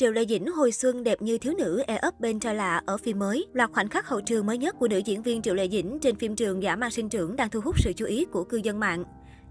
[0.00, 2.96] Triệu Lệ Dĩnh hồi xuân đẹp như thiếu nữ e ấp bên trai lạ ở
[2.96, 3.46] phim mới.
[3.52, 6.16] Loạt khoảnh khắc hậu trường mới nhất của nữ diễn viên Triệu Lệ Dĩnh trên
[6.16, 8.80] phim trường Giả mang sinh trưởng đang thu hút sự chú ý của cư dân
[8.80, 9.04] mạng.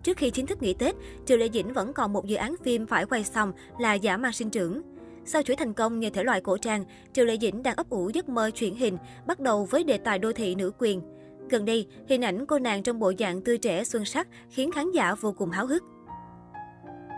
[0.04, 0.96] Trước khi chính thức nghỉ Tết,
[1.26, 4.34] Triệu Lệ Dĩnh vẫn còn một dự án phim phải quay xong là Giả mang
[4.34, 4.82] sinh trưởng.
[5.26, 8.10] Sau chuỗi thành công như thể loại cổ trang, Triệu Lệ Dĩnh đang ấp ủ
[8.14, 11.02] giấc mơ chuyển hình, bắt đầu với đề tài đô thị nữ quyền.
[11.50, 14.92] Gần đây, hình ảnh cô nàng trong bộ dạng tươi trẻ xuân sắc khiến khán
[14.92, 15.84] giả vô cùng háo hức.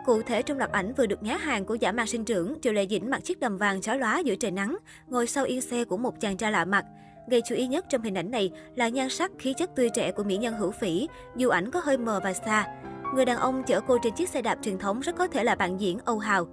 [0.07, 2.73] Cụ thể trong loạt ảnh vừa được nhá hàng của giả mạc sinh trưởng, Triệu
[2.73, 5.85] Lệ Dĩnh mặc chiếc đầm vàng chói lóa giữa trời nắng, ngồi sau yên xe
[5.85, 6.85] của một chàng trai lạ mặt.
[7.29, 10.11] Gây chú ý nhất trong hình ảnh này là nhan sắc khí chất tươi trẻ
[10.11, 12.67] của mỹ nhân hữu phỉ, dù ảnh có hơi mờ và xa.
[13.15, 15.55] Người đàn ông chở cô trên chiếc xe đạp truyền thống rất có thể là
[15.55, 16.47] bạn diễn Âu Hào.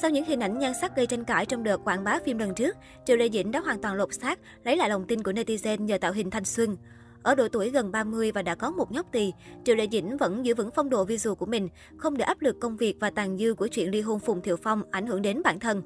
[0.00, 2.54] Sau những hình ảnh nhan sắc gây tranh cãi trong đợt quảng bá phim lần
[2.54, 5.84] trước, Triệu Lê Dĩnh đã hoàn toàn lột xác, lấy lại lòng tin của netizen
[5.84, 6.76] nhờ tạo hình thanh xuân.
[7.24, 9.32] Ở độ tuổi gần 30 và đã có một nhóc tỳ,
[9.64, 12.56] Triệu Lệ Dĩnh vẫn giữ vững phong độ visual của mình, không để áp lực
[12.60, 15.42] công việc và tàn dư của chuyện ly hôn Phùng Thiệu Phong ảnh hưởng đến
[15.44, 15.82] bản thân.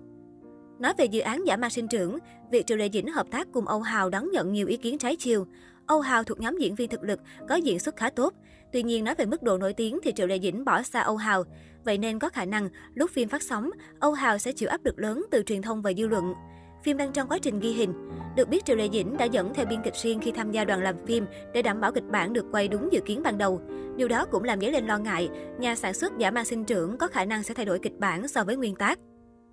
[0.79, 2.19] Nói về dự án giả ma sinh trưởng,
[2.51, 5.17] việc Triệu Lệ Dĩnh hợp tác cùng Âu Hào đón nhận nhiều ý kiến trái
[5.17, 5.47] chiều.
[5.87, 8.35] Âu Hào thuộc nhóm diễn viên thực lực, có diễn xuất khá tốt.
[8.73, 11.17] Tuy nhiên nói về mức độ nổi tiếng thì Triệu Lệ Dĩnh bỏ xa Âu
[11.17, 11.45] Hào.
[11.85, 14.99] Vậy nên có khả năng lúc phim phát sóng, Âu Hào sẽ chịu áp lực
[14.99, 16.35] lớn từ truyền thông và dư luận.
[16.83, 17.93] Phim đang trong quá trình ghi hình.
[18.37, 20.83] Được biết Triệu Lệ Dĩnh đã dẫn theo biên kịch riêng khi tham gia đoàn
[20.83, 23.61] làm phim để đảm bảo kịch bản được quay đúng dự kiến ban đầu.
[23.97, 26.97] Điều đó cũng làm dấy lên lo ngại, nhà sản xuất giả ma sinh trưởng
[26.99, 28.99] có khả năng sẽ thay đổi kịch bản so với nguyên tác.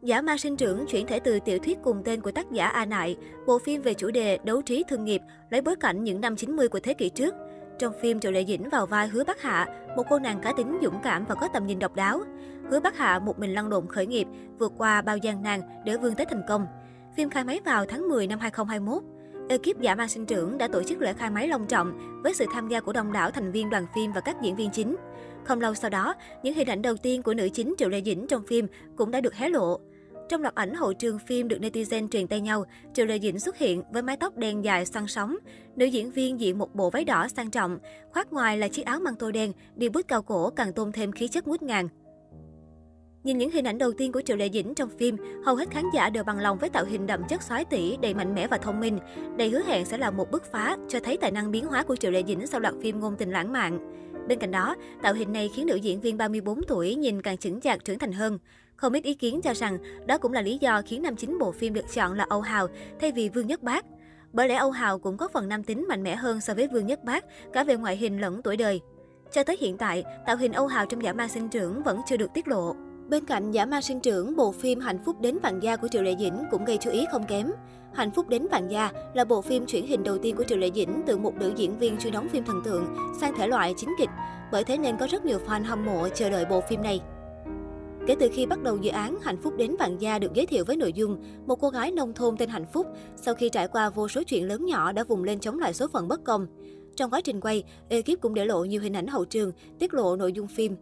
[0.02, 2.86] Giả ma sinh trưởng chuyển thể từ tiểu thuyết cùng tên của tác giả A
[2.86, 6.36] Nại, bộ phim về chủ đề đấu trí thương nghiệp, lấy bối cảnh những năm
[6.36, 7.36] 90 của thế kỷ trước.
[7.80, 10.80] Trong phim, Triệu Lệ Dĩnh vào vai Hứa Bắc Hạ, một cô nàng cá tính
[10.84, 12.22] dũng cảm và có tầm nhìn độc đáo.
[12.70, 14.28] Hứa Bắc Hạ một mình lăn lộn khởi nghiệp,
[14.60, 16.68] vượt qua bao gian nan để vươn tới thành công.
[17.18, 19.04] Phim khai máy vào tháng 10 năm 2021.
[19.50, 22.46] Ekip giả mang sinh trưởng đã tổ chức lễ khai máy long trọng với sự
[22.54, 24.96] tham gia của đông đảo thành viên đoàn phim và các diễn viên chính.
[25.44, 28.28] Không lâu sau đó, những hình ảnh đầu tiên của nữ chính Triệu Lệ Dĩnh
[28.28, 29.80] trong phim cũng đã được hé lộ.
[30.30, 33.58] Trong loạt ảnh hậu trường phim được netizen truyền tay nhau, Triệu Lệ Dĩnh xuất
[33.58, 35.36] hiện với mái tóc đen dài xoăn sóng.
[35.76, 37.80] Nữ diễn viên diện một bộ váy đỏ sang trọng,
[38.14, 41.12] khoác ngoài là chiếc áo măng tô đen, đi bút cao cổ càng tôn thêm
[41.12, 41.88] khí chất ngút ngàn.
[43.26, 45.84] Nhìn những hình ảnh đầu tiên của Triệu Lệ Dĩnh trong phim, hầu hết khán
[45.94, 48.58] giả đều bằng lòng với tạo hình đậm chất xoái tỷ, đầy mạnh mẽ và
[48.58, 49.00] thông minh.
[49.38, 51.96] Đây hứa hẹn sẽ là một bứt phá, cho thấy tài năng biến hóa của
[51.96, 53.80] Triệu Lệ Dĩnh sau loạt phim ngôn tình lãng mạn.
[54.28, 57.62] Bên cạnh đó, tạo hình này khiến nữ diễn viên 34 tuổi nhìn càng chững
[57.62, 58.40] chạc trưởng thành hơn.
[58.76, 61.52] Không ít ý kiến cho rằng đó cũng là lý do khiến nam chính bộ
[61.52, 62.68] phim được chọn là Âu Hào
[63.00, 63.86] thay vì Vương Nhất Bác.
[64.34, 66.86] Bởi lẽ Âu Hào cũng có phần nam tính mạnh mẽ hơn so với Vương
[66.86, 68.82] Nhất Bác, cả về ngoại hình lẫn tuổi đời.
[69.32, 72.18] Cho tới hiện tại, tạo hình Âu Hào trong giả ma sinh trưởng vẫn chưa
[72.18, 72.76] được tiết lộ.
[73.10, 76.04] Bên cạnh giả ma sinh trưởng, bộ phim Hạnh phúc đến vạn gia của Triệu
[76.04, 77.52] Lệ Dĩnh cũng gây chú ý không kém.
[77.94, 80.70] Hạnh phúc đến vạn gia là bộ phim chuyển hình đầu tiên của Triệu Lệ
[80.76, 82.86] Dĩnh từ một nữ diễn viên chuyên đóng phim thần tượng
[83.22, 84.10] sang thể loại chính kịch.
[84.52, 87.00] Bởi thế nên có rất nhiều fan hâm mộ chờ đợi bộ phim này.
[88.08, 90.66] Kể từ khi bắt đầu dự án, Hạnh phúc đến vạn gia được giới thiệu
[90.66, 93.90] với nội dung một cô gái nông thôn tên Hạnh Phúc sau khi trải qua
[93.90, 96.48] vô số chuyện lớn nhỏ đã vùng lên chống lại số phận bất công.
[96.96, 100.16] Trong quá trình quay, ekip cũng để lộ nhiều hình ảnh hậu trường, tiết lộ
[100.16, 100.76] nội dung phim.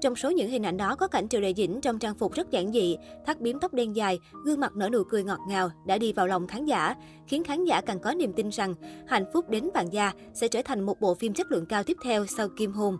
[0.00, 2.50] Trong số những hình ảnh đó có cảnh Triệu Lệ Dĩnh trong trang phục rất
[2.50, 2.96] giản dị,
[3.26, 6.26] thắt biếm tóc đen dài, gương mặt nở nụ cười ngọt ngào đã đi vào
[6.26, 6.94] lòng khán giả,
[7.26, 8.74] khiến khán giả càng có niềm tin rằng
[9.06, 11.96] Hạnh phúc đến vạn gia sẽ trở thành một bộ phim chất lượng cao tiếp
[12.04, 12.96] theo sau Kim Hôn.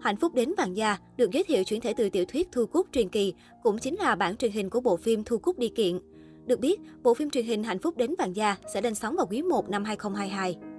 [0.00, 2.86] Hạnh phúc đến vàng gia được giới thiệu chuyển thể từ tiểu thuyết Thu Cúc
[2.92, 5.98] truyền kỳ, cũng chính là bản truyền hình của bộ phim Thu Cúc đi kiện.
[6.46, 9.26] Được biết, bộ phim truyền hình Hạnh phúc đến vàng gia sẽ lên sóng vào
[9.30, 10.71] quý 1 năm 2022.